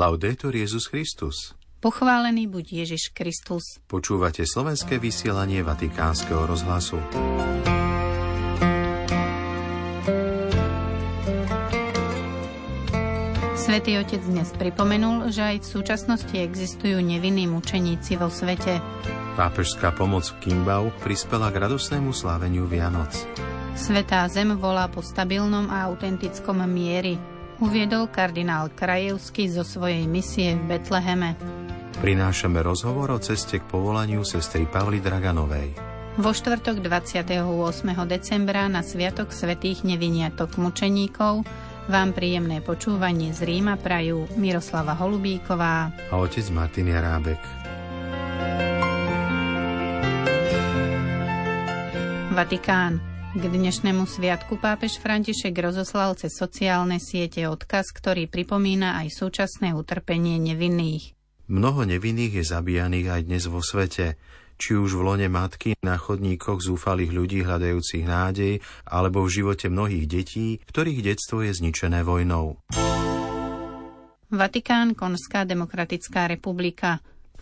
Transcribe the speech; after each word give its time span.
Laudetur 0.00 0.56
Jezus 0.56 0.88
Christus. 0.88 1.52
Pochválený 1.76 2.48
buď 2.48 2.88
Ježiš 2.88 3.12
Kristus. 3.12 3.84
Počúvate 3.84 4.48
slovenské 4.48 4.96
vysielanie 4.96 5.60
Vatikánskeho 5.60 6.48
rozhlasu. 6.48 6.96
Svetý 13.60 14.00
Otec 14.00 14.24
dnes 14.24 14.48
pripomenul, 14.56 15.28
že 15.28 15.44
aj 15.44 15.56
v 15.60 15.68
súčasnosti 15.68 16.32
existujú 16.32 16.96
nevinní 17.04 17.44
mučeníci 17.44 18.16
vo 18.16 18.32
svete. 18.32 18.80
Pápežská 19.36 19.92
pomoc 19.92 20.24
v 20.32 20.48
Kimbau 20.48 20.88
prispela 21.04 21.52
k 21.52 21.68
radosnému 21.68 22.16
sláveniu 22.16 22.64
Vianoc. 22.64 23.12
Svetá 23.76 24.24
zem 24.32 24.56
volá 24.56 24.88
po 24.88 25.04
stabilnom 25.04 25.68
a 25.68 25.92
autentickom 25.92 26.64
miery, 26.64 27.20
uviedol 27.60 28.08
kardinál 28.08 28.72
Krajevský 28.72 29.52
zo 29.52 29.62
svojej 29.62 30.08
misie 30.08 30.56
v 30.56 30.76
Betleheme. 30.76 31.36
Prinášame 32.00 32.64
rozhovor 32.64 33.12
o 33.12 33.18
ceste 33.20 33.60
k 33.60 33.64
povolaniu 33.68 34.24
sestry 34.24 34.64
Pavly 34.64 35.04
Draganovej. 35.04 35.76
Vo 36.16 36.32
štvrtok 36.32 36.82
28. 36.82 37.36
decembra 38.08 38.66
na 38.66 38.80
Sviatok 38.80 39.30
svetých 39.30 39.84
neviniatok 39.86 40.58
mučeníkov 40.58 41.44
vám 41.86 42.10
príjemné 42.16 42.64
počúvanie 42.64 43.36
z 43.36 43.46
Ríma 43.46 43.76
prajú 43.78 44.26
Miroslava 44.38 44.96
Holubíková 44.96 45.92
a 46.10 46.14
otec 46.16 46.46
Martin 46.50 46.88
Jarábek. 46.88 47.40
Vatikán. 52.30 53.09
K 53.30 53.46
dnešnému 53.46 54.10
sviatku 54.10 54.58
pápež 54.58 54.98
František 54.98 55.54
rozoslal 55.54 56.18
cez 56.18 56.34
sociálne 56.34 56.98
siete 56.98 57.46
odkaz, 57.46 57.94
ktorý 57.94 58.26
pripomína 58.26 58.98
aj 58.98 59.22
súčasné 59.22 59.70
utrpenie 59.70 60.42
nevinných. 60.42 61.14
Mnoho 61.46 61.86
nevinných 61.86 62.42
je 62.42 62.44
zabíjaných 62.50 63.06
aj 63.06 63.20
dnes 63.30 63.46
vo 63.46 63.62
svete, 63.62 64.18
či 64.58 64.74
už 64.74 64.98
v 64.98 65.06
lone 65.06 65.28
matky, 65.30 65.78
na 65.78 65.94
chodníkoch 65.94 66.58
zúfalých 66.58 67.14
ľudí 67.14 67.46
hľadajúcich 67.46 68.02
nádej, 68.02 68.66
alebo 68.82 69.22
v 69.22 69.30
živote 69.30 69.70
mnohých 69.70 70.10
detí, 70.10 70.58
ktorých 70.66 71.14
detstvo 71.14 71.46
je 71.46 71.54
zničené 71.54 72.02
vojnou. 72.02 72.58
Vatikán, 74.26 74.98
Konská 74.98 75.46
demokratická 75.46 76.26
republika. 76.26 76.98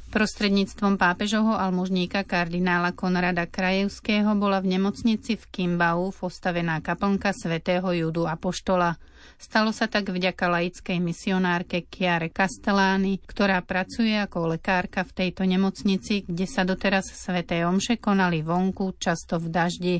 Prostredníctvom 0.08 0.96
pápežovho 0.96 1.52
almužníka 1.52 2.24
kardinála 2.24 2.96
Konrada 2.96 3.44
Krajevského 3.44 4.32
bola 4.40 4.64
v 4.64 4.78
nemocnici 4.78 5.36
v 5.36 5.44
Kimbau 5.52 6.14
postavená 6.14 6.80
kaplnka 6.80 7.36
svätého 7.36 7.84
Judu 7.92 8.24
Apoštola. 8.24 8.96
Stalo 9.36 9.70
sa 9.70 9.86
tak 9.86 10.10
vďaka 10.10 10.48
laickej 10.48 10.98
misionárke 10.98 11.86
Chiare 11.86 12.32
Castellani, 12.32 13.20
ktorá 13.22 13.60
pracuje 13.62 14.16
ako 14.16 14.58
lekárka 14.58 15.04
v 15.04 15.14
tejto 15.14 15.46
nemocnici, 15.46 16.24
kde 16.26 16.46
sa 16.48 16.64
doteraz 16.64 17.12
sväté 17.12 17.62
omše 17.68 18.00
konali 18.00 18.40
vonku, 18.42 18.96
často 18.96 19.36
v 19.36 19.46
daždi. 19.52 19.96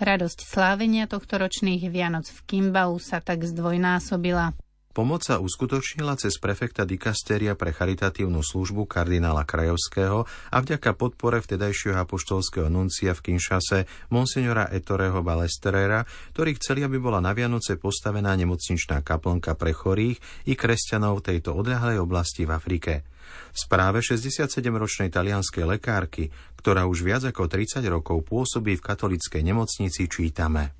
Radosť 0.00 0.48
slávenia 0.48 1.04
tohto 1.04 1.36
ročných 1.36 1.90
Vianoc 1.92 2.24
v 2.30 2.40
Kimbau 2.48 2.96
sa 2.96 3.20
tak 3.20 3.44
zdvojnásobila. 3.44 4.69
Pomoc 4.90 5.22
sa 5.22 5.38
uskutočnila 5.38 6.18
cez 6.18 6.34
prefekta 6.42 6.82
dikastéria 6.82 7.54
pre 7.54 7.70
charitatívnu 7.70 8.42
službu 8.42 8.90
kardinála 8.90 9.46
Krajovského 9.46 10.26
a 10.26 10.56
vďaka 10.58 10.98
podpore 10.98 11.38
vtedajšieho 11.38 11.94
apoštolského 11.94 12.66
nuncia 12.66 13.14
v 13.14 13.22
Kinšase 13.22 13.86
monsignora 14.10 14.66
Ettoreho 14.66 15.22
Balesterera, 15.22 16.02
ktorí 16.34 16.58
chceli, 16.58 16.82
aby 16.82 16.98
bola 16.98 17.22
na 17.22 17.30
Vianoce 17.30 17.78
postavená 17.78 18.34
nemocničná 18.34 19.06
kaplnka 19.06 19.54
pre 19.54 19.70
chorých 19.70 20.18
i 20.50 20.58
kresťanov 20.58 21.22
tejto 21.22 21.54
odľahlej 21.54 22.02
oblasti 22.02 22.42
v 22.42 22.58
Afrike. 22.58 23.06
V 23.54 23.58
správe 23.62 24.02
67-ročnej 24.02 25.06
talianskej 25.06 25.70
lekárky, 25.70 26.34
ktorá 26.58 26.90
už 26.90 27.06
viac 27.06 27.22
ako 27.30 27.46
30 27.46 27.78
rokov 27.86 28.26
pôsobí 28.26 28.74
v 28.74 28.82
katolickej 28.82 29.42
nemocnici, 29.46 30.10
čítame– 30.10 30.74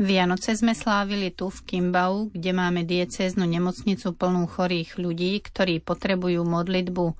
Vianoce 0.00 0.56
sme 0.56 0.72
slávili 0.72 1.28
tu 1.28 1.52
v 1.52 1.60
Kimbau, 1.60 2.32
kde 2.32 2.56
máme 2.56 2.88
diecéznu 2.88 3.44
nemocnicu 3.44 4.16
plnú 4.16 4.48
chorých 4.48 4.96
ľudí, 4.96 5.44
ktorí 5.44 5.84
potrebujú 5.84 6.40
modlitbu. 6.40 7.12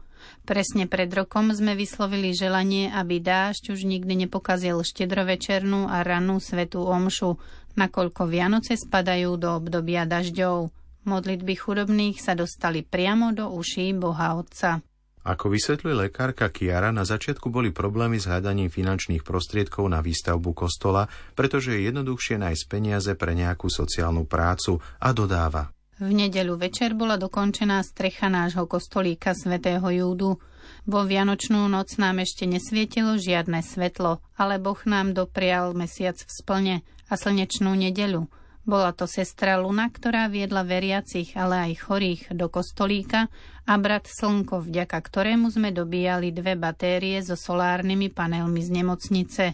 Presne 0.48 0.88
pred 0.88 1.12
rokom 1.12 1.52
sme 1.52 1.76
vyslovili 1.76 2.32
želanie, 2.32 2.88
aby 2.88 3.20
dážď 3.20 3.76
už 3.76 3.84
nikdy 3.84 4.24
nepokazil 4.24 4.80
štedrovečernú 4.80 5.92
a 5.92 6.00
rannú 6.00 6.40
svetú 6.40 6.80
omšu, 6.88 7.36
nakoľko 7.76 8.24
Vianoce 8.24 8.80
spadajú 8.80 9.36
do 9.36 9.60
obdobia 9.60 10.08
dažďov. 10.08 10.72
Modlitby 11.04 11.60
chudobných 11.60 12.16
sa 12.16 12.32
dostali 12.32 12.80
priamo 12.80 13.36
do 13.36 13.52
uší 13.60 13.92
Boha 13.92 14.40
Otca. 14.40 14.80
Ako 15.20 15.52
vysvetľuje 15.52 16.08
lekárka 16.08 16.48
Kiara, 16.48 16.88
na 16.96 17.04
začiatku 17.04 17.52
boli 17.52 17.76
problémy 17.76 18.16
s 18.16 18.24
hľadaním 18.24 18.72
finančných 18.72 19.20
prostriedkov 19.20 19.84
na 19.92 20.00
výstavbu 20.00 20.56
kostola, 20.56 21.12
pretože 21.36 21.76
je 21.76 21.92
jednoduchšie 21.92 22.40
nájsť 22.40 22.64
peniaze 22.64 23.12
pre 23.12 23.36
nejakú 23.36 23.68
sociálnu 23.68 24.24
prácu 24.24 24.80
a 24.96 25.12
dodáva. 25.12 25.76
V 26.00 26.08
nedeľu 26.08 26.56
večer 26.56 26.96
bola 26.96 27.20
dokončená 27.20 27.84
strecha 27.84 28.32
nášho 28.32 28.64
kostolíka 28.64 29.36
svätého 29.36 29.84
Júdu. 29.84 30.40
Vo 30.88 31.00
Vianočnú 31.04 31.68
noc 31.68 32.00
nám 32.00 32.24
ešte 32.24 32.48
nesvietilo 32.48 33.20
žiadne 33.20 33.60
svetlo, 33.60 34.24
ale 34.40 34.56
Boh 34.56 34.80
nám 34.88 35.12
doprial 35.12 35.76
mesiac 35.76 36.16
v 36.16 36.30
splne 36.32 36.74
a 37.12 37.14
slnečnú 37.20 37.76
nedeľu– 37.76 38.24
bola 38.68 38.92
to 38.92 39.08
sestra 39.08 39.56
Luna, 39.56 39.88
ktorá 39.88 40.28
viedla 40.28 40.62
veriacich, 40.62 41.32
ale 41.34 41.70
aj 41.70 41.82
chorých 41.86 42.22
do 42.36 42.52
kostolíka 42.52 43.32
a 43.64 43.74
brat 43.80 44.06
Slnko, 44.06 44.64
vďaka 44.64 44.98
ktorému 45.00 45.48
sme 45.48 45.72
dobíjali 45.72 46.30
dve 46.30 46.54
batérie 46.60 47.18
so 47.24 47.34
solárnymi 47.34 48.12
panelmi 48.12 48.60
z 48.60 48.70
nemocnice. 48.70 49.44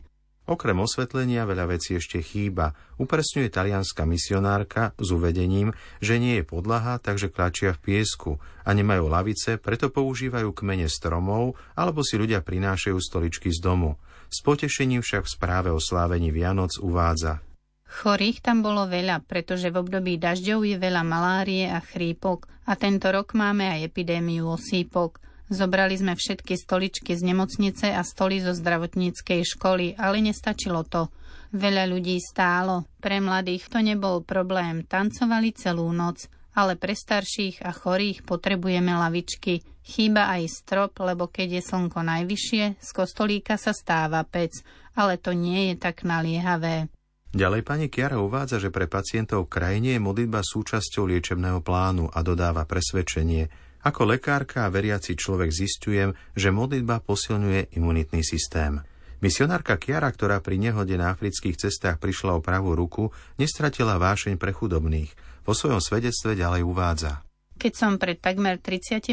Okrem 0.46 0.78
osvetlenia 0.78 1.42
veľa 1.42 1.74
vecí 1.74 1.98
ešte 1.98 2.22
chýba. 2.22 2.70
Upresňuje 3.02 3.50
talianská 3.50 4.06
misionárka 4.06 4.94
s 4.94 5.10
uvedením, 5.10 5.74
že 5.98 6.22
nie 6.22 6.38
je 6.38 6.46
podlaha, 6.46 7.02
takže 7.02 7.34
kľačia 7.34 7.74
v 7.74 7.82
piesku 7.82 8.38
a 8.62 8.70
nemajú 8.70 9.10
lavice, 9.10 9.58
preto 9.58 9.90
používajú 9.90 10.54
kmene 10.54 10.86
stromov 10.86 11.58
alebo 11.74 12.06
si 12.06 12.14
ľudia 12.14 12.46
prinášajú 12.46 12.94
stoličky 12.94 13.50
z 13.50 13.58
domu. 13.58 13.98
S 14.30 14.38
potešením 14.46 15.02
však 15.02 15.26
v 15.26 15.34
správe 15.34 15.70
o 15.74 15.82
slávení 15.82 16.30
Vianoc 16.30 16.78
uvádza– 16.78 17.42
Chorých 17.86 18.42
tam 18.42 18.66
bolo 18.66 18.90
veľa, 18.90 19.22
pretože 19.24 19.70
v 19.70 19.78
období 19.78 20.18
dažďov 20.18 20.66
je 20.66 20.76
veľa 20.76 21.02
malárie 21.06 21.70
a 21.70 21.78
chrípok 21.78 22.50
a 22.66 22.74
tento 22.74 23.08
rok 23.14 23.32
máme 23.38 23.62
aj 23.62 23.86
epidémiu 23.86 24.50
osýpok. 24.58 25.22
Zobrali 25.46 25.94
sme 25.94 26.18
všetky 26.18 26.58
stoličky 26.58 27.14
z 27.14 27.22
nemocnice 27.22 27.94
a 27.94 28.02
stoly 28.02 28.42
zo 28.42 28.50
zdravotníckej 28.50 29.46
školy, 29.46 29.94
ale 29.94 30.18
nestačilo 30.18 30.82
to. 30.82 31.06
Veľa 31.54 31.86
ľudí 31.86 32.18
stálo. 32.18 32.90
Pre 32.98 33.22
mladých 33.22 33.70
to 33.70 33.78
nebol 33.78 34.26
problém, 34.26 34.82
tancovali 34.82 35.54
celú 35.54 35.86
noc, 35.94 36.26
ale 36.58 36.74
pre 36.74 36.98
starších 36.98 37.62
a 37.62 37.70
chorých 37.70 38.26
potrebujeme 38.26 38.90
lavičky. 38.98 39.62
Chýba 39.86 40.34
aj 40.34 40.50
strop, 40.50 40.98
lebo 40.98 41.30
keď 41.30 41.62
je 41.62 41.62
slnko 41.62 42.02
najvyššie, 42.02 42.82
z 42.82 42.90
kostolíka 42.90 43.54
sa 43.54 43.70
stáva 43.70 44.26
pec, 44.26 44.50
ale 44.98 45.14
to 45.14 45.30
nie 45.30 45.70
je 45.70 45.74
tak 45.78 46.02
naliehavé. 46.02 46.90
Ďalej 47.36 47.68
pani 47.68 47.92
Kiara 47.92 48.16
uvádza, 48.16 48.56
že 48.56 48.72
pre 48.72 48.88
pacientov 48.88 49.44
v 49.44 49.60
krajine 49.60 49.92
je 49.92 50.00
modlitba 50.00 50.40
súčasťou 50.40 51.04
liečebného 51.04 51.60
plánu 51.60 52.08
a 52.08 52.24
dodáva 52.24 52.64
presvedčenie. 52.64 53.52
Ako 53.84 54.08
lekárka 54.08 54.64
a 54.64 54.72
veriaci 54.72 55.12
človek 55.12 55.52
zistujem, 55.52 56.16
že 56.32 56.48
modlitba 56.48 57.04
posilňuje 57.04 57.76
imunitný 57.76 58.24
systém. 58.24 58.80
Misionárka 59.20 59.76
Kiara, 59.76 60.08
ktorá 60.08 60.40
pri 60.40 60.56
nehode 60.56 60.96
na 60.96 61.12
afrických 61.12 61.68
cestách 61.68 62.00
prišla 62.00 62.40
o 62.40 62.40
pravú 62.40 62.72
ruku, 62.72 63.12
nestratila 63.36 64.00
vášeň 64.00 64.40
pre 64.40 64.56
chudobných. 64.56 65.12
Vo 65.44 65.52
svojom 65.52 65.84
svedectve 65.84 66.40
ďalej 66.40 66.64
uvádza. 66.64 67.20
Keď 67.60 67.72
som 67.76 68.00
pred 68.00 68.16
takmer 68.16 68.56
33 68.64 69.12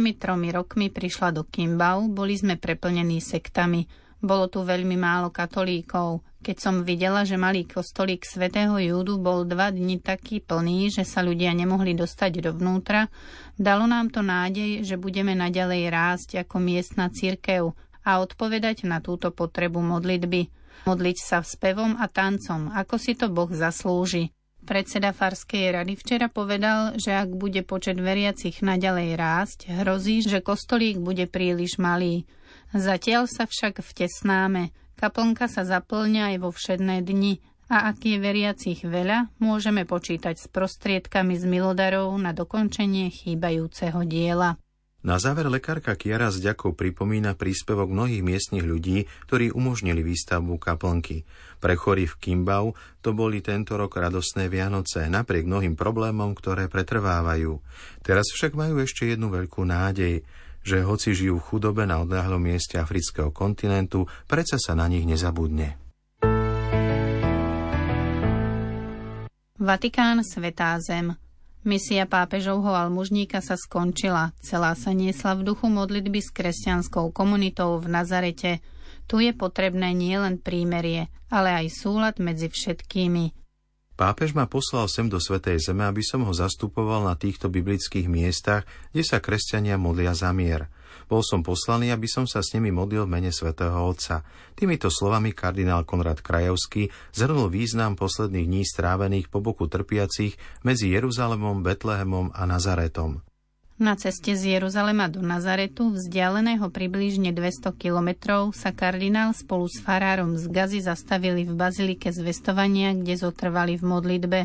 rokmi 0.55 0.87
prišla 0.87 1.35
do 1.35 1.43
Kimbau, 1.43 2.07
boli 2.07 2.39
sme 2.39 2.55
preplnení 2.55 3.19
sektami. 3.19 3.83
Bolo 4.23 4.47
tu 4.47 4.63
veľmi 4.63 4.95
málo 4.95 5.27
katolíkov. 5.27 6.23
Keď 6.43 6.59
som 6.59 6.83
videla, 6.83 7.23
že 7.23 7.39
malý 7.39 7.63
kostolík 7.63 8.27
svätého 8.27 8.75
Júdu 8.75 9.15
bol 9.15 9.47
dva 9.47 9.71
dni 9.71 10.03
taký 10.03 10.43
plný, 10.43 10.91
že 10.91 11.07
sa 11.07 11.23
ľudia 11.23 11.55
nemohli 11.55 11.95
dostať 11.95 12.43
dovnútra, 12.43 13.07
dalo 13.55 13.87
nám 13.87 14.11
to 14.11 14.19
nádej, 14.19 14.83
že 14.83 14.99
budeme 14.99 15.39
naďalej 15.39 15.87
rásť 15.87 16.29
ako 16.43 16.59
miestna 16.59 17.07
církev 17.07 17.71
a 18.03 18.19
odpovedať 18.19 18.83
na 18.83 18.99
túto 18.99 19.31
potrebu 19.31 19.79
modlitby. 19.79 20.51
Modliť 20.83 21.17
sa 21.23 21.39
spevom 21.39 21.95
a 21.95 22.11
tancom, 22.11 22.75
ako 22.75 22.99
si 22.99 23.15
to 23.15 23.31
Boh 23.31 23.47
zaslúži. 23.47 24.35
Predseda 24.67 25.15
Farskej 25.15 25.79
rady 25.79 25.95
včera 25.95 26.27
povedal, 26.27 26.99
že 26.99 27.15
ak 27.15 27.39
bude 27.39 27.63
počet 27.63 27.95
veriacich 27.95 28.59
naďalej 28.59 29.15
rásť, 29.15 29.59
hrozí, 29.79 30.19
že 30.19 30.43
kostolík 30.43 30.99
bude 30.99 31.23
príliš 31.23 31.79
malý. 31.79 32.27
Zatiaľ 32.75 33.31
sa 33.31 33.47
však 33.47 33.79
vtesnáme– 33.79 34.75
Kaplnka 35.03 35.51
sa 35.51 35.67
zaplňa 35.67 36.31
aj 36.31 36.35
vo 36.39 36.55
všedné 36.55 37.03
dni 37.03 37.43
a 37.67 37.91
ak 37.91 38.07
je 38.07 38.23
veriacich 38.23 38.87
veľa, 38.87 39.35
môžeme 39.35 39.83
počítať 39.83 40.39
s 40.39 40.47
prostriedkami 40.47 41.35
z 41.35 41.43
milodarov 41.43 42.15
na 42.15 42.31
dokončenie 42.31 43.11
chýbajúceho 43.11 43.99
diela. 44.07 44.55
Na 45.03 45.19
záver 45.19 45.51
lekárka 45.51 45.99
Kiara 45.99 46.31
s 46.31 46.39
ďakou 46.39 46.71
pripomína 46.71 47.35
príspevok 47.35 47.91
mnohých 47.91 48.23
miestnych 48.23 48.63
ľudí, 48.63 49.03
ktorí 49.27 49.51
umožnili 49.51 49.99
výstavbu 49.99 50.55
kaplnky. 50.55 51.27
Pre 51.59 51.75
chorí 51.75 52.07
v 52.07 52.15
Kimbau 52.23 52.71
to 53.03 53.11
boli 53.11 53.43
tento 53.43 53.75
rok 53.75 53.99
radostné 53.99 54.47
Vianoce, 54.47 55.11
napriek 55.11 55.43
mnohým 55.43 55.75
problémom, 55.75 56.31
ktoré 56.31 56.71
pretrvávajú. 56.71 57.59
Teraz 58.07 58.31
však 58.31 58.55
majú 58.55 58.79
ešte 58.79 59.11
jednu 59.11 59.27
veľkú 59.27 59.67
nádej, 59.67 60.23
že 60.63 60.81
hoci 60.81 61.11
žijú 61.11 61.37
v 61.37 61.45
chudobe 61.45 61.83
na 61.83 62.01
odľahlom 62.01 62.39
mieste 62.39 62.79
afrického 62.79 63.29
kontinentu, 63.29 64.07
predsa 64.25 64.55
sa 64.57 64.73
na 64.73 64.87
nich 64.87 65.03
nezabudne. 65.03 65.75
Vatikán, 69.59 70.23
Svetá 70.25 70.75
zem. 70.81 71.15
Misia 71.63 72.03
pápežovho 72.03 72.75
almužníka 72.75 73.39
sa 73.39 73.55
skončila. 73.55 74.35
Celá 74.43 74.75
sa 74.75 74.91
niesla 74.91 75.39
v 75.39 75.47
duchu 75.47 75.71
modlitby 75.71 76.19
s 76.19 76.35
kresťanskou 76.35 77.15
komunitou 77.15 77.79
v 77.79 77.87
Nazarete. 77.87 78.59
Tu 79.07 79.23
je 79.23 79.31
potrebné 79.31 79.95
nielen 79.95 80.43
prímerie, 80.43 81.07
ale 81.31 81.63
aj 81.63 81.67
súlad 81.71 82.15
medzi 82.19 82.51
všetkými. 82.51 83.42
Pápež 83.93 84.33
ma 84.33 84.49
poslal 84.49 84.89
sem 84.89 85.05
do 85.05 85.21
Svetej 85.21 85.61
Zeme, 85.61 85.85
aby 85.85 86.01
som 86.01 86.25
ho 86.25 86.33
zastupoval 86.33 87.05
na 87.05 87.13
týchto 87.13 87.49
biblických 87.49 88.09
miestach, 88.09 88.65
kde 88.89 89.05
sa 89.05 89.21
kresťania 89.21 89.77
modlia 89.77 90.17
za 90.17 90.33
mier– 90.33 90.65
bol 91.07 91.21
som 91.21 91.43
poslaný, 91.43 91.91
aby 91.91 92.07
som 92.07 92.23
sa 92.23 92.39
s 92.39 92.55
nimi 92.55 92.71
modlil 92.71 93.05
v 93.05 93.13
mene 93.19 93.31
svätého 93.33 93.75
Otca. 93.75 94.23
Týmito 94.55 94.87
slovami 94.87 95.35
kardinál 95.35 95.83
Konrad 95.83 96.23
Krajevský 96.23 96.89
zhrnul 97.11 97.51
význam 97.51 97.99
posledných 97.99 98.47
dní 98.47 98.63
strávených 98.63 99.27
po 99.27 99.43
boku 99.43 99.67
trpiacich 99.67 100.39
medzi 100.63 100.93
Jeruzalemom, 100.93 101.65
Betlehemom 101.65 102.31
a 102.31 102.43
Nazaretom. 102.47 103.32
Na 103.81 103.97
ceste 103.97 104.37
z 104.37 104.61
Jeruzalema 104.61 105.09
do 105.09 105.25
Nazaretu, 105.25 105.89
vzdialeného 105.89 106.69
približne 106.69 107.33
200 107.33 107.73
kilometrov, 107.73 108.53
sa 108.53 108.69
kardinál 108.69 109.33
spolu 109.33 109.65
s 109.65 109.81
farárom 109.81 110.37
z 110.37 110.45
Gazy 110.45 110.85
zastavili 110.85 111.41
v 111.41 111.57
bazilike 111.57 112.13
zvestovania, 112.13 112.93
kde 112.93 113.17
zotrvali 113.17 113.81
v 113.81 113.83
modlitbe. 113.83 114.39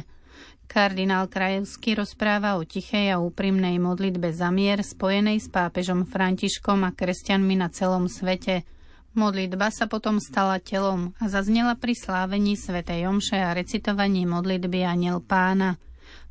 Kardinál 0.64 1.28
Krajevský 1.28 1.96
rozpráva 1.96 2.56
o 2.56 2.64
tichej 2.64 3.12
a 3.12 3.20
úprimnej 3.20 3.76
modlitbe 3.76 4.32
za 4.32 4.48
mier 4.48 4.80
spojenej 4.80 5.44
s 5.44 5.48
pápežom 5.52 6.08
Františkom 6.08 6.88
a 6.88 6.92
kresťanmi 6.96 7.56
na 7.56 7.68
celom 7.68 8.08
svete. 8.08 8.64
Modlitba 9.12 9.68
sa 9.68 9.88
potom 9.88 10.20
stala 10.24 10.56
telom 10.56 11.12
a 11.20 11.28
zaznela 11.28 11.76
pri 11.76 11.96
slávení 11.96 12.56
svätej 12.56 13.08
Omše 13.08 13.40
a 13.40 13.52
recitovaní 13.52 14.24
modlitby 14.24 14.88
Aniel 14.88 15.20
pána. 15.20 15.76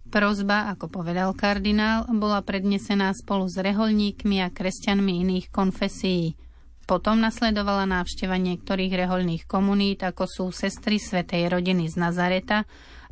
Prozba, 0.08 0.72
ako 0.72 0.88
povedal 0.88 1.36
kardinál, 1.36 2.08
bola 2.08 2.40
prednesená 2.40 3.12
spolu 3.12 3.52
s 3.52 3.60
reholníkmi 3.60 4.40
a 4.40 4.48
kresťanmi 4.48 5.14
iných 5.28 5.48
konfesí. 5.52 6.40
Potom 6.88 7.20
nasledovala 7.20 7.84
návšteva 7.84 8.40
niektorých 8.40 8.96
reholných 8.96 9.44
komunít, 9.44 10.08
ako 10.08 10.24
sú 10.24 10.46
sestry 10.56 11.04
Svetej 11.04 11.52
rodiny 11.52 11.92
z 11.92 12.00
Nazareta, 12.00 12.64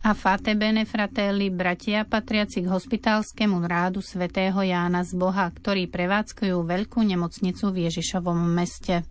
a 0.06 0.14
Fate 0.14 0.54
Bene 0.54 0.86
Fratelli, 0.86 1.50
bratia 1.50 2.06
patriaci 2.06 2.62
k 2.62 2.70
hospitálskému 2.70 3.58
rádu 3.66 4.06
svätého 4.06 4.62
Jána 4.62 5.02
z 5.02 5.18
Boha, 5.18 5.50
ktorí 5.50 5.90
prevádzkujú 5.90 6.62
veľkú 6.62 7.02
nemocnicu 7.02 7.74
v 7.74 7.90
Ježišovom 7.90 8.38
meste. 8.54 9.02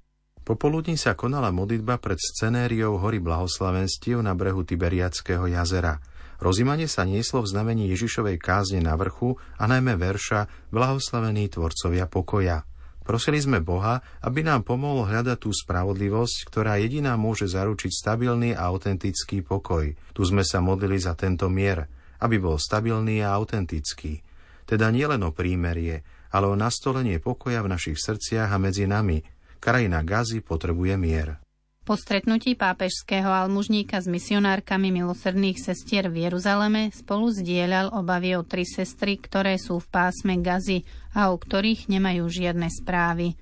Popoludní 0.46 0.94
sa 0.94 1.19
konala 1.19 1.50
modlitba 1.50 1.98
pred 1.98 2.22
scenériou 2.22 3.02
hory 3.02 3.19
blahoslavenstiev 3.19 4.22
na 4.22 4.38
brehu 4.38 4.62
Tiberiackého 4.62 5.50
jazera. 5.50 5.98
Rozimanie 6.44 6.93
sa 6.93 7.08
nieslo 7.08 7.41
v 7.41 7.49
znamení 7.49 7.88
Ježišovej 7.88 8.37
kázne 8.37 8.85
na 8.85 8.93
vrchu 9.00 9.41
a 9.56 9.64
najmä 9.64 9.96
verša 9.96 10.69
Blahoslavení 10.69 11.49
tvorcovia 11.49 12.05
pokoja– 12.05 12.61
Prosili 13.05 13.37
sme 13.37 13.61
Boha, 13.61 14.00
aby 14.25 14.41
nám 14.41 14.64
pomohol 14.64 15.05
hľadať 15.05 15.37
tú 15.37 15.52
spravodlivosť, 15.52 16.49
ktorá 16.49 16.81
jediná 16.81 17.20
môže 17.20 17.44
zaručiť 17.44 17.93
stabilný 17.93 18.56
a 18.56 18.64
autentický 18.73 19.44
pokoj. 19.44 19.93
Tu 20.17 20.23
sme 20.25 20.41
sa 20.41 20.64
modlili 20.64 20.96
za 20.96 21.12
tento 21.12 21.52
mier, 21.52 21.85
aby 22.25 22.41
bol 22.41 22.56
stabilný 22.56 23.20
a 23.20 23.37
autentický. 23.37 24.25
Teda 24.64 24.88
nielen 24.88 25.20
o 25.20 25.37
prímerie, 25.37 26.00
ale 26.32 26.49
o 26.49 26.56
nastolenie 26.56 27.20
pokoja 27.20 27.61
v 27.61 27.76
našich 27.76 28.00
srdciach 28.00 28.49
a 28.49 28.56
medzi 28.56 28.88
nami. 28.88 29.20
Krajina 29.61 30.00
Gazy 30.00 30.41
potrebuje 30.41 30.96
mier. 30.96 31.44
Po 31.84 32.00
stretnutí 32.00 32.56
pápežského 32.56 33.28
almužníka 33.28 34.00
s 34.00 34.08
misionárkami 34.08 34.88
milosrdných 34.88 35.60
sestier 35.60 36.08
v 36.08 36.25
Jeruzaleme 36.25 36.88
spolu 36.88 37.28
zdieľal 37.28 37.92
obavy 37.92 38.40
o 38.40 38.42
tri 38.42 38.64
sestry, 38.64 39.20
ktoré 39.20 39.60
sú 39.60 39.84
v 39.84 39.92
pásme 39.92 40.40
Gazy 40.40 40.81
a 41.12 41.28
o 41.28 41.36
ktorých 41.36 41.92
nemajú 41.92 42.25
žiadne 42.25 42.72
správy. 42.72 43.36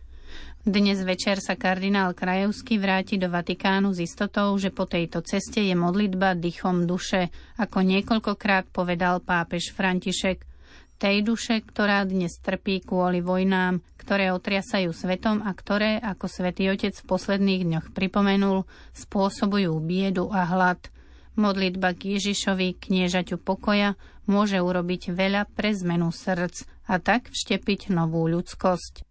Dnes 0.66 0.98
večer 1.06 1.38
sa 1.38 1.54
kardinál 1.54 2.18
Krajevský 2.18 2.82
vráti 2.82 3.14
do 3.14 3.30
Vatikánu 3.30 3.94
s 3.94 4.02
istotou, 4.02 4.58
že 4.58 4.74
po 4.74 4.90
tejto 4.90 5.22
ceste 5.22 5.62
je 5.62 5.78
modlitba 5.78 6.34
dychom 6.34 6.82
duše, 6.82 7.30
ako 7.62 7.78
niekoľkokrát 7.86 8.74
povedal 8.74 9.22
pápež 9.22 9.70
František 9.70 10.51
tej 11.02 11.26
duše, 11.26 11.58
ktorá 11.66 12.06
dnes 12.06 12.38
trpí 12.38 12.78
kvôli 12.86 13.18
vojnám, 13.18 13.82
ktoré 13.98 14.30
otriasajú 14.30 14.94
svetom 14.94 15.42
a 15.42 15.50
ktoré, 15.50 15.98
ako 15.98 16.30
svätý 16.30 16.70
Otec 16.70 16.94
v 16.94 17.08
posledných 17.10 17.66
dňoch 17.66 17.86
pripomenul, 17.90 18.62
spôsobujú 18.94 19.74
biedu 19.82 20.30
a 20.30 20.46
hlad. 20.46 20.78
Modlitba 21.34 21.98
k 21.98 22.14
Ježišovi, 22.14 22.78
kniežaťu 22.78 23.42
pokoja, 23.42 23.98
môže 24.30 24.62
urobiť 24.62 25.10
veľa 25.10 25.50
pre 25.50 25.74
zmenu 25.74 26.14
srdc 26.14 26.70
a 26.86 27.02
tak 27.02 27.34
vštepiť 27.34 27.90
novú 27.90 28.30
ľudskosť. 28.30 29.02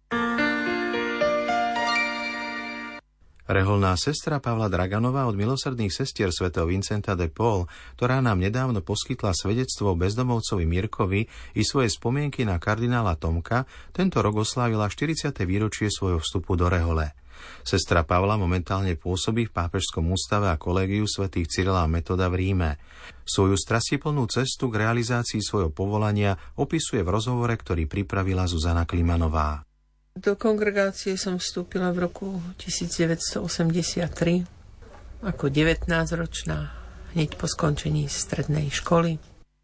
Reholná 3.52 3.92
sestra 4.00 4.40
Pavla 4.40 4.72
Draganová 4.72 5.28
od 5.28 5.36
milosrdných 5.36 5.92
sestier 5.92 6.32
svätého 6.32 6.64
Vincenta 6.64 7.12
de 7.12 7.28
Paul, 7.28 7.68
ktorá 8.00 8.24
nám 8.24 8.40
nedávno 8.40 8.80
poskytla 8.80 9.36
svedectvo 9.36 9.92
bezdomovcovi 9.92 10.64
Mirkovi 10.64 11.28
i 11.52 11.60
svoje 11.60 11.92
spomienky 11.92 12.48
na 12.48 12.56
kardinála 12.56 13.20
Tomka, 13.20 13.68
tento 13.92 14.24
rok 14.24 14.48
oslávila 14.48 14.88
40. 14.88 15.36
výročie 15.44 15.92
svojho 15.92 16.24
vstupu 16.24 16.56
do 16.56 16.72
Rehole. 16.72 17.12
Sestra 17.60 18.08
Pavla 18.08 18.40
momentálne 18.40 18.96
pôsobí 18.96 19.52
v 19.52 19.52
Pápežskom 19.52 20.08
ústave 20.08 20.48
a 20.48 20.56
kolégiu 20.56 21.04
svätých 21.04 21.52
Cyrila 21.52 21.84
Metoda 21.84 22.32
v 22.32 22.40
Ríme. 22.40 22.80
Svoju 23.28 23.60
strasiplnú 23.60 24.32
cestu 24.32 24.72
k 24.72 24.88
realizácii 24.88 25.44
svojho 25.44 25.68
povolania 25.68 26.40
opisuje 26.56 27.04
v 27.04 27.12
rozhovore, 27.20 27.52
ktorý 27.52 27.84
pripravila 27.84 28.48
Zuzana 28.48 28.88
Klimanová. 28.88 29.68
Do 30.12 30.36
kongregácie 30.36 31.16
som 31.16 31.40
vstúpila 31.40 31.88
v 31.88 32.04
roku 32.04 32.36
1983 32.60 34.44
ako 35.24 35.44
19-ročná, 35.48 36.68
hneď 37.16 37.40
po 37.40 37.48
skončení 37.48 38.12
strednej 38.12 38.68
školy. 38.68 39.16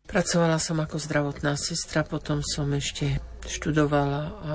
Pracovala 0.08 0.56
som 0.56 0.80
ako 0.80 0.96
zdravotná 0.96 1.52
sestra, 1.60 2.00
potom 2.00 2.40
som 2.40 2.64
ešte 2.72 3.20
študovala 3.44 4.22
a 4.24 4.52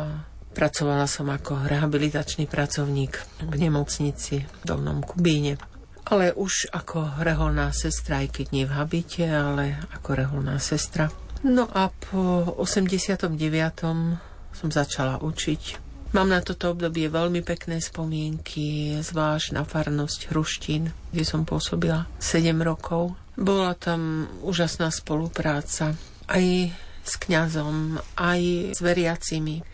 pracovala 0.58 1.06
som 1.06 1.30
ako 1.30 1.70
rehabilitačný 1.70 2.50
pracovník 2.50 3.46
v 3.46 3.54
nemocnici 3.54 4.42
v 4.42 4.64
Dolnom 4.66 5.06
Kubíne. 5.06 5.62
Ale 6.10 6.34
už 6.34 6.74
ako 6.74 7.22
reholná 7.22 7.70
sestra, 7.70 8.26
aj 8.26 8.42
keď 8.42 8.46
nie 8.50 8.66
v 8.66 8.74
habite, 8.74 9.30
ale 9.30 9.78
ako 9.94 10.10
reholná 10.18 10.58
sestra. 10.58 11.14
No 11.46 11.70
a 11.70 11.94
po 11.94 12.50
89 12.58 14.33
som 14.54 14.70
začala 14.70 15.20
učiť. 15.20 15.84
Mám 16.14 16.30
na 16.30 16.46
toto 16.46 16.78
obdobie 16.78 17.10
veľmi 17.10 17.42
pekné 17.42 17.82
spomienky, 17.82 18.94
zvlášť 19.02 19.58
na 19.58 19.66
farnosť 19.66 20.30
Hruštín, 20.30 20.94
kde 21.10 21.26
som 21.26 21.42
pôsobila 21.42 22.06
7 22.22 22.54
rokov. 22.62 23.18
Bola 23.34 23.74
tam 23.74 24.30
úžasná 24.46 24.94
spolupráca 24.94 25.98
aj 26.30 26.70
s 27.02 27.14
kňazom, 27.18 27.98
aj 28.14 28.42
s 28.78 28.80
veriacimi. 28.86 29.66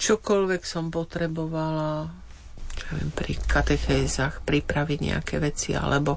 Čokoľvek 0.00 0.64
som 0.64 0.88
potrebovala, 0.88 2.08
čo 2.72 2.96
viem, 2.96 3.12
pri 3.12 3.36
katechézach 3.36 4.40
pripraviť 4.40 4.98
nejaké 5.12 5.36
veci, 5.44 5.76
alebo 5.76 6.16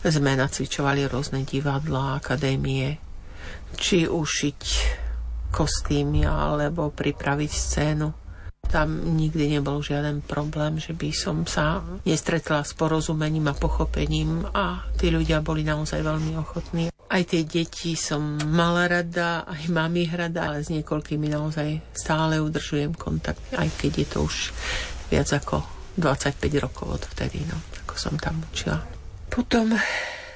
sme 0.00 0.40
nacvičovali 0.40 1.04
rôzne 1.04 1.44
divadlá, 1.44 2.16
akadémie, 2.16 2.96
či 3.76 4.08
ušiť 4.08 4.60
kostýmy 5.50 6.24
alebo 6.24 6.94
pripraviť 6.94 7.50
scénu. 7.50 8.08
Tam 8.70 9.18
nikdy 9.18 9.58
nebol 9.58 9.82
žiaden 9.82 10.22
problém, 10.22 10.78
že 10.78 10.94
by 10.94 11.10
som 11.10 11.42
sa 11.42 11.82
nestretla 12.06 12.62
s 12.62 12.70
porozumením 12.78 13.50
a 13.50 13.58
pochopením 13.58 14.46
a 14.54 14.86
tí 14.94 15.10
ľudia 15.10 15.42
boli 15.42 15.66
naozaj 15.66 16.06
veľmi 16.06 16.38
ochotní. 16.38 16.94
Aj 17.10 17.22
tie 17.26 17.42
deti 17.42 17.98
som 17.98 18.38
mala 18.46 18.86
rada, 18.86 19.42
aj 19.42 19.66
mám 19.74 19.90
ich 19.98 20.14
rada, 20.14 20.46
ale 20.46 20.62
s 20.62 20.70
niekoľkými 20.70 21.26
naozaj 21.34 21.82
stále 21.90 22.38
udržujem 22.38 22.94
kontakt, 22.94 23.42
aj 23.58 23.66
keď 23.74 23.92
je 23.98 24.06
to 24.06 24.18
už 24.22 24.54
viac 25.10 25.26
ako 25.34 25.66
25 25.98 26.38
rokov 26.62 26.86
od 26.86 27.02
vtedy, 27.10 27.42
no, 27.50 27.58
ako 27.82 27.94
som 27.98 28.14
tam 28.14 28.38
učila. 28.54 28.78
Potom 29.26 29.74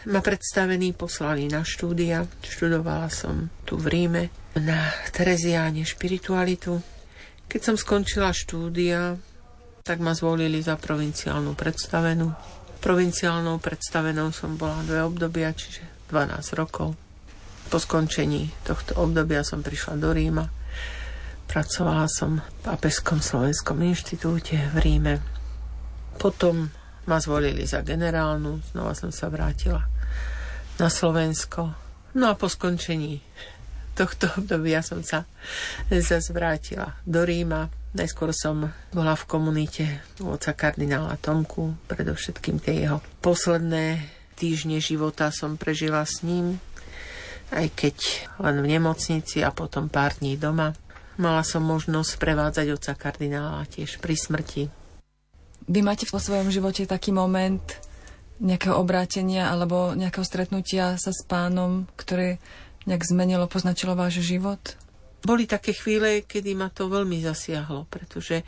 ma 0.05 0.21
predstavení 0.21 0.93
poslali 0.93 1.49
na 1.49 1.65
štúdia. 1.65 2.29
Študovala 2.45 3.09
som 3.09 3.49
tu 3.65 3.81
v 3.81 3.87
Ríme 3.89 4.23
na 4.61 4.93
Tereziáne 5.09 5.81
špiritualitu. 5.89 6.77
Keď 7.49 7.61
som 7.61 7.77
skončila 7.81 8.33
štúdia, 8.33 9.17
tak 9.81 10.05
ma 10.05 10.13
zvolili 10.13 10.61
za 10.61 10.77
provinciálnu 10.77 11.57
predstavenú. 11.57 12.33
Provinciálnou 12.85 13.57
predstavenou 13.61 14.29
som 14.33 14.61
bola 14.61 14.85
dve 14.85 15.01
obdobia, 15.01 15.57
čiže 15.57 16.09
12 16.13 16.61
rokov. 16.61 16.93
Po 17.73 17.81
skončení 17.81 18.53
tohto 18.69 19.01
obdobia 19.01 19.41
som 19.41 19.65
prišla 19.65 19.97
do 19.97 20.13
Ríma. 20.13 20.45
Pracovala 21.49 22.09
som 22.13 22.45
v 22.45 22.49
Pápežskom 22.61 23.25
slovenskom 23.25 23.81
inštitúte 23.81 24.69
v 24.73 24.77
Ríme. 24.85 25.15
Potom 26.21 26.69
ma 27.09 27.17
zvolili 27.21 27.65
za 27.65 27.81
generálnu, 27.81 28.61
znova 28.73 28.93
som 28.97 29.13
sa 29.13 29.29
vrátila 29.29 29.94
na 30.79 30.89
Slovensko. 30.91 31.71
No 32.15 32.31
a 32.31 32.35
po 32.39 32.47
skončení 32.47 33.23
tohto 33.95 34.27
obdobia 34.35 34.83
som 34.83 35.03
sa 35.07 35.27
zase 35.91 36.35
vrátila 36.35 36.99
do 37.07 37.23
Ríma. 37.23 37.71
Najskôr 37.95 38.35
som 38.35 38.75
bola 38.91 39.15
v 39.15 39.25
komunite 39.31 40.03
oca 40.19 40.51
kardinála 40.51 41.15
Tomku, 41.23 41.79
predovšetkým 41.87 42.59
tie 42.59 42.87
jeho 42.87 42.99
posledné 43.23 44.03
týždne 44.35 44.83
života 44.83 45.31
som 45.31 45.55
prežila 45.55 46.03
s 46.03 46.27
ním, 46.27 46.59
aj 47.55 47.71
keď 47.71 47.97
len 48.43 48.67
v 48.67 48.71
nemocnici 48.75 49.47
a 49.47 49.55
potom 49.55 49.87
pár 49.87 50.19
dní 50.19 50.35
doma. 50.35 50.75
Mala 51.15 51.47
som 51.47 51.63
možnosť 51.63 52.19
prevádzať 52.19 52.67
oca 52.75 52.93
kardinála 52.99 53.71
tiež 53.71 54.03
pri 54.03 54.19
smrti. 54.19 54.67
Vy 55.71 55.81
máte 55.87 56.11
vo 56.11 56.19
svojom 56.19 56.51
živote 56.51 56.91
taký 56.91 57.15
moment 57.15 57.63
nejakého 58.43 58.75
obrátenia 58.75 59.51
alebo 59.51 59.95
nejakého 59.95 60.27
stretnutia 60.27 60.99
sa 60.99 61.11
s 61.15 61.23
pánom, 61.23 61.87
ktoré 61.95 62.43
nejak 62.85 63.07
zmenilo, 63.07 63.47
poznačilo 63.47 63.95
váš 63.95 64.21
život? 64.25 64.61
Boli 65.25 65.49
také 65.49 65.73
chvíle, 65.73 66.27
kedy 66.27 66.53
ma 66.53 66.69
to 66.69 66.91
veľmi 66.91 67.23
zasiahlo, 67.25 67.89
pretože 67.89 68.45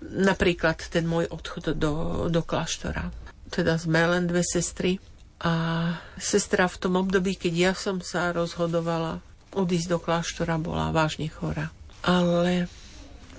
napríklad 0.00 0.80
ten 0.88 1.04
môj 1.04 1.28
odchod 1.28 1.76
do, 1.76 1.92
do 2.32 2.40
kláštora. 2.40 3.12
Teda 3.52 3.76
sme 3.76 4.06
len 4.08 4.24
dve 4.24 4.40
sestry 4.40 4.96
a 5.44 5.94
sestra 6.16 6.66
v 6.66 6.80
tom 6.80 6.94
období, 6.96 7.36
keď 7.36 7.54
ja 7.54 7.72
som 7.76 8.00
sa 8.00 8.32
rozhodovala 8.32 9.20
odísť 9.52 9.88
do 9.90 9.98
kláštora, 10.00 10.60
bola 10.60 10.94
vážne 10.94 11.28
chorá. 11.28 11.68
Ale 12.06 12.70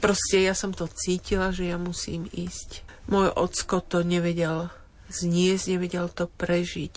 proste 0.03 0.45
ja 0.45 0.53
som 0.53 0.75
to 0.75 0.86
cítila, 0.86 1.50
že 1.50 1.69
ja 1.71 1.77
musím 1.79 2.27
ísť. 2.29 2.86
Môj 3.09 3.33
ocko 3.33 3.81
to 3.81 4.05
nevedel 4.05 4.69
zniesť, 5.10 5.75
nevedel 5.75 6.08
to 6.13 6.30
prežiť 6.30 6.96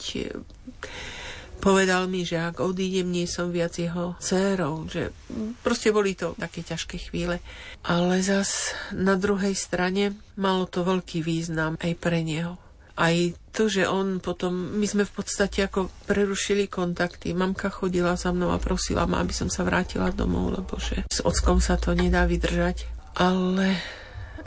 povedal 1.63 2.11
mi, 2.11 2.27
že 2.27 2.43
ak 2.43 2.59
odídem, 2.59 3.07
nie 3.15 3.31
som 3.31 3.55
viac 3.55 3.79
jeho 3.79 4.19
dcérou, 4.19 4.91
že 4.91 5.15
proste 5.63 5.95
boli 5.95 6.19
to 6.19 6.35
také 6.35 6.67
ťažké 6.67 6.99
chvíle. 6.99 7.39
Ale 7.87 8.19
zas 8.19 8.75
na 8.91 9.15
druhej 9.15 9.55
strane 9.55 10.19
malo 10.35 10.67
to 10.67 10.83
veľký 10.83 11.23
význam 11.23 11.79
aj 11.79 11.93
pre 12.03 12.27
neho. 12.27 12.59
Aj 12.99 13.15
to, 13.57 13.73
že 13.73 13.89
on 13.89 14.21
potom, 14.21 14.53
my 14.77 14.85
sme 14.85 15.09
v 15.09 15.15
podstate 15.15 15.65
ako 15.65 15.89
prerušili 16.11 16.69
kontakty. 16.69 17.33
Mamka 17.33 17.73
chodila 17.73 18.19
za 18.19 18.35
mnou 18.35 18.53
a 18.53 18.61
prosila 18.61 19.09
ma, 19.09 19.23
aby 19.23 19.33
som 19.33 19.49
sa 19.49 19.65
vrátila 19.65 20.13
domov, 20.13 20.53
lebo 20.53 20.77
že 20.77 21.07
s 21.09 21.25
ockom 21.25 21.63
sa 21.63 21.81
to 21.81 21.97
nedá 21.97 22.29
vydržať. 22.29 22.85
Ale 23.17 23.81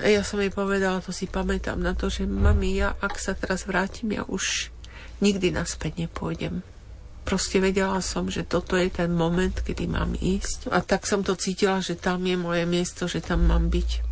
ja 0.01 0.21
som 0.25 0.41
jej 0.41 0.51
povedala, 0.51 1.03
to 1.03 1.15
si 1.15 1.29
pamätám 1.29 1.79
na 1.79 1.95
to, 1.95 2.11
že 2.11 2.27
mami, 2.27 2.81
ja 2.81 2.95
ak 2.99 3.15
sa 3.19 3.37
teraz 3.37 3.63
vrátim, 3.69 4.11
ja 4.15 4.27
už 4.27 4.73
nikdy 5.23 5.55
naspäť 5.55 6.07
nepôjdem 6.07 6.65
Proste 7.25 7.57
vedela 7.57 7.97
som, 8.05 8.29
že 8.29 8.45
toto 8.45 8.77
je 8.77 8.85
ten 8.85 9.09
moment, 9.09 9.57
kedy 9.57 9.89
mám 9.89 10.13
ísť. 10.13 10.69
A 10.69 10.85
tak 10.85 11.09
som 11.09 11.25
to 11.25 11.33
cítila, 11.33 11.81
že 11.81 11.97
tam 11.97 12.21
je 12.21 12.37
moje 12.37 12.69
miesto, 12.69 13.09
že 13.09 13.17
tam 13.17 13.49
mám 13.49 13.73
byť. 13.73 14.05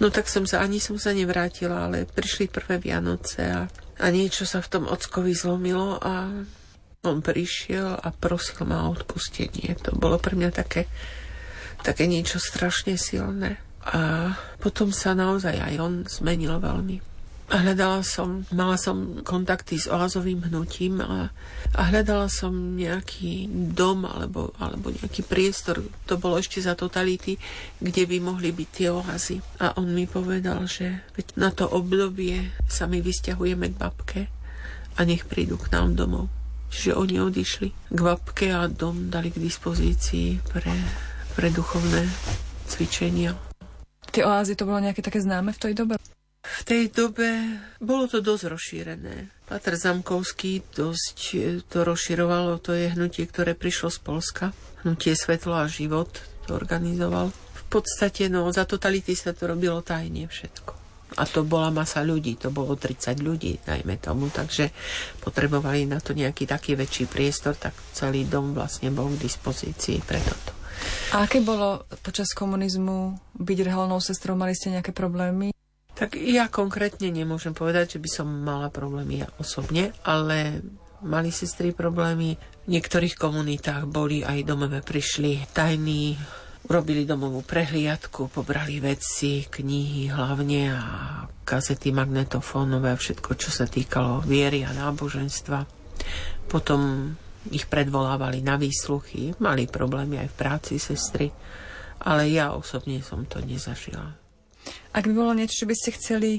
No 0.00 0.08
tak 0.08 0.32
som 0.32 0.48
sa, 0.48 0.64
ani 0.64 0.80
som 0.80 0.96
sa 0.96 1.12
nevrátila, 1.12 1.84
ale 1.86 2.08
prišli 2.08 2.48
prvé 2.48 2.80
Vianoce 2.80 3.44
a, 3.44 3.68
a 4.00 4.06
niečo 4.08 4.48
sa 4.48 4.64
v 4.64 4.72
tom 4.72 4.84
ockovi 4.88 5.36
zlomilo 5.36 6.00
a 6.00 6.32
on 7.04 7.20
prišiel 7.20 8.00
a 8.00 8.08
prosil 8.08 8.64
ma 8.64 8.88
o 8.88 8.96
odpustenie. 8.96 9.76
To 9.84 9.92
bolo 9.92 10.16
pre 10.16 10.40
mňa 10.40 10.48
také, 10.48 10.88
také 11.84 12.08
niečo 12.08 12.40
strašne 12.40 12.96
silné. 12.96 13.60
A 13.84 14.32
potom 14.62 14.88
sa 14.88 15.12
naozaj 15.12 15.60
aj 15.60 15.74
on 15.76 15.94
zmenil 16.08 16.56
veľmi. 16.56 17.14
Hľadala 17.44 18.00
som, 18.00 18.48
mala 18.56 18.80
som 18.80 19.20
kontakty 19.20 19.76
s 19.76 19.84
oázovým 19.84 20.48
hnutím 20.48 21.04
a, 21.04 21.28
a 21.76 21.80
hľadala 21.92 22.32
som 22.32 22.50
nejaký 22.72 23.52
dom 23.76 24.08
alebo, 24.08 24.56
alebo 24.56 24.88
nejaký 24.88 25.28
priestor, 25.28 25.84
to 26.08 26.16
bolo 26.16 26.40
ešte 26.40 26.64
za 26.64 26.72
totality, 26.72 27.36
kde 27.84 28.08
by 28.08 28.16
mohli 28.24 28.48
byť 28.48 28.68
tie 28.72 28.88
oázy. 28.88 29.44
A 29.60 29.76
on 29.76 29.92
mi 29.92 30.08
povedal, 30.08 30.64
že 30.64 31.04
na 31.36 31.52
to 31.52 31.68
obdobie 31.68 32.48
sa 32.64 32.88
my 32.88 33.04
vysťahujeme 33.04 33.76
k 33.76 33.76
babke 33.76 34.20
a 34.96 35.04
nech 35.04 35.28
prídu 35.28 35.60
k 35.60 35.68
nám 35.76 36.00
domov. 36.00 36.32
Čiže 36.72 36.96
oni 36.96 37.20
odišli 37.20 37.68
k 37.92 37.98
babke 38.00 38.56
a 38.56 38.72
dom 38.72 39.12
dali 39.12 39.28
k 39.28 39.36
dispozícii 39.36 40.40
pre, 40.48 40.72
pre 41.36 41.52
duchovné 41.52 42.08
cvičenia. 42.72 43.43
Tie 44.14 44.22
oázy 44.22 44.54
to 44.54 44.62
bolo 44.62 44.78
nejaké 44.78 45.02
také 45.02 45.18
známe 45.18 45.50
v 45.50 45.58
tej 45.58 45.72
dobe? 45.74 45.98
V 46.44 46.62
tej 46.62 46.86
dobe 46.94 47.58
bolo 47.82 48.06
to 48.06 48.22
dosť 48.22 48.44
rozšírené. 48.46 49.26
Patr 49.50 49.74
Zamkovský 49.74 50.62
dosť 50.70 51.18
e, 51.34 51.58
to 51.66 51.82
rozširovalo, 51.82 52.62
to 52.62 52.78
je 52.78 52.94
hnutie, 52.94 53.26
ktoré 53.26 53.58
prišlo 53.58 53.90
z 53.90 53.98
Polska. 53.98 54.44
Hnutie 54.86 55.18
Svetlo 55.18 55.58
a 55.58 55.66
život 55.66 56.14
to 56.46 56.54
organizoval. 56.54 57.34
V 57.34 57.64
podstate, 57.66 58.30
no, 58.30 58.46
za 58.54 58.62
totality 58.68 59.18
sa 59.18 59.34
to 59.34 59.50
robilo 59.50 59.82
tajne 59.82 60.30
všetko. 60.30 60.72
A 61.18 61.26
to 61.26 61.42
bola 61.42 61.74
masa 61.74 62.06
ľudí, 62.06 62.38
to 62.38 62.54
bolo 62.54 62.78
30 62.78 63.18
ľudí, 63.18 63.58
najmä 63.66 63.98
tomu, 63.98 64.30
takže 64.30 64.70
potrebovali 65.26 65.90
na 65.90 65.98
to 65.98 66.14
nejaký 66.14 66.46
taký 66.46 66.78
väčší 66.78 67.10
priestor, 67.10 67.58
tak 67.58 67.74
celý 67.90 68.30
dom 68.30 68.54
vlastne 68.54 68.94
bol 68.94 69.10
k 69.14 69.26
dispozícii 69.26 70.02
pre 70.06 70.22
toto. 70.22 70.63
A 71.14 71.24
aké 71.24 71.38
bolo 71.38 71.86
počas 72.02 72.34
komunizmu 72.34 73.14
byť 73.38 73.58
reholnou 73.62 74.02
sestrou? 74.02 74.34
Mali 74.34 74.56
ste 74.56 74.74
nejaké 74.74 74.90
problémy? 74.90 75.54
Tak 75.94 76.18
ja 76.18 76.50
konkrétne 76.50 77.06
nemôžem 77.14 77.54
povedať, 77.54 77.96
že 77.96 78.02
by 78.02 78.10
som 78.10 78.26
mala 78.26 78.66
problémy 78.66 79.22
ja 79.22 79.28
osobne, 79.38 79.94
ale 80.02 80.58
mali 81.06 81.30
sestry 81.30 81.70
problémy. 81.70 82.34
V 82.66 82.68
niektorých 82.68 83.14
komunitách 83.14 83.86
boli 83.86 84.26
aj 84.26 84.42
domové 84.42 84.82
prišli 84.82 85.46
tajní, 85.54 86.18
urobili 86.66 87.06
domovú 87.06 87.46
prehliadku, 87.46 88.32
pobrali 88.32 88.82
veci, 88.82 89.46
knihy 89.46 90.10
hlavne 90.10 90.60
a 90.74 90.82
kazety 91.46 91.92
magnetofónové 91.94 92.90
a 92.90 92.98
všetko, 92.98 93.30
čo 93.38 93.54
sa 93.54 93.68
týkalo 93.68 94.24
viery 94.24 94.66
a 94.66 94.74
náboženstva. 94.74 95.62
Potom 96.50 97.12
ich 97.52 97.68
predvolávali 97.68 98.40
na 98.40 98.56
výsluchy, 98.56 99.36
mali 99.40 99.68
problémy 99.68 100.20
aj 100.22 100.28
v 100.32 100.38
práci 100.38 100.74
sestry, 100.80 101.28
ale 102.04 102.32
ja 102.32 102.52
osobne 102.56 103.00
som 103.04 103.24
to 103.28 103.40
nezažila. 103.44 104.16
Ak 104.96 105.04
by 105.04 105.12
bolo 105.12 105.36
niečo, 105.36 105.64
čo 105.64 105.68
by 105.68 105.74
ste 105.76 105.90
chceli 105.96 106.32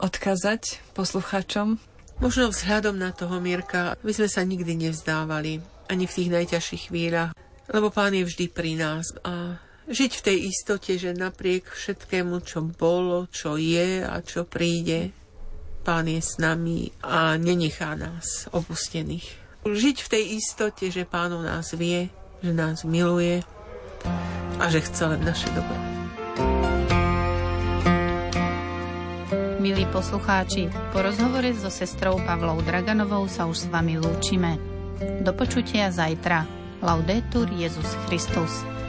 odkazať 0.00 0.94
poslucháčom? 0.96 1.76
Možno 2.20 2.52
vzhľadom 2.52 2.96
na 3.00 3.12
toho 3.12 3.40
Mirka, 3.40 3.96
my 4.04 4.12
sme 4.12 4.28
sa 4.28 4.44
nikdy 4.44 4.76
nevzdávali, 4.76 5.60
ani 5.88 6.04
v 6.04 6.16
tých 6.16 6.30
najťažších 6.32 6.92
chvíľach, 6.92 7.32
lebo 7.72 7.88
Pán 7.88 8.12
je 8.12 8.24
vždy 8.24 8.46
pri 8.52 8.76
nás 8.76 9.12
a 9.24 9.56
žiť 9.88 10.12
v 10.20 10.24
tej 10.24 10.38
istote, 10.46 10.92
že 11.00 11.16
napriek 11.16 11.66
všetkému, 11.66 12.44
čo 12.46 12.62
bolo, 12.62 13.26
čo 13.32 13.56
je 13.56 14.04
a 14.04 14.20
čo 14.20 14.44
príde, 14.46 15.10
Pán 15.80 16.12
je 16.12 16.20
s 16.20 16.36
nami 16.36 16.92
a 17.00 17.40
nenechá 17.40 17.96
nás 17.96 18.52
opustených. 18.52 19.49
Žiť 19.60 19.96
v 20.00 20.08
tej 20.08 20.24
istote, 20.40 20.88
že 20.88 21.04
Pán 21.04 21.36
o 21.36 21.44
nás 21.44 21.76
vie, 21.76 22.08
že 22.40 22.52
nás 22.56 22.80
miluje 22.88 23.44
a 24.56 24.64
že 24.72 24.80
chce 24.80 25.04
len 25.04 25.20
naše 25.20 25.52
dobro. 25.52 25.76
Milí 29.60 29.84
poslucháči, 29.92 30.72
po 30.96 31.04
rozhovore 31.04 31.52
so 31.52 31.68
sestrou 31.68 32.16
Pavlou 32.24 32.64
Draganovou 32.64 33.28
sa 33.28 33.44
už 33.44 33.56
s 33.56 33.66
vami 33.68 34.00
lúčime. 34.00 34.56
Do 35.20 35.36
počutia 35.36 35.92
zajtra. 35.92 36.48
Laudetur 36.80 37.52
Jezus 37.52 37.92
Christus. 38.08 38.79